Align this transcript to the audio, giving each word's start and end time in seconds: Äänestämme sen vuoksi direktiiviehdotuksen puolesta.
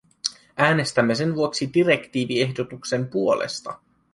Äänestämme 0.57 1.15
sen 1.15 1.35
vuoksi 1.35 1.69
direktiiviehdotuksen 1.73 3.07
puolesta. 3.07 3.79